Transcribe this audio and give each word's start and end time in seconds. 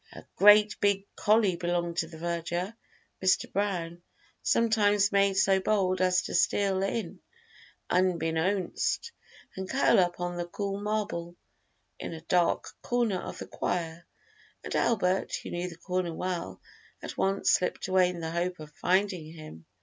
A 0.13 0.25
great 0.35 0.77
big 0.79 1.05
collie 1.15 1.57
belonging 1.57 1.93
to 1.93 2.07
the 2.07 2.17
verger, 2.17 2.75
Mr. 3.23 3.51
Brown, 3.53 4.01
sometimes 4.41 5.11
made 5.11 5.35
so 5.35 5.59
bold 5.59 6.01
as 6.01 6.23
to 6.23 6.33
steal 6.33 6.81
in 6.81 7.19
"unbeknownst" 7.87 9.11
and 9.55 9.69
curl 9.69 9.99
up 9.99 10.19
on 10.19 10.37
the 10.37 10.47
cool 10.47 10.81
marble 10.81 11.35
in 11.99 12.13
a 12.13 12.21
dark 12.21 12.73
corner 12.81 13.19
of 13.19 13.37
the 13.37 13.45
choir, 13.45 14.07
and 14.63 14.73
Albert, 14.75 15.35
who 15.43 15.51
knew 15.51 15.69
the 15.69 15.77
corner 15.77 16.15
well, 16.15 16.59
at 17.03 17.15
once 17.15 17.51
slipped 17.51 17.87
away 17.87 18.09
in 18.09 18.21
the 18.21 18.31
hope 18.31 18.59
of 18.59 18.71
finding 18.71 19.31
him. 19.31 19.67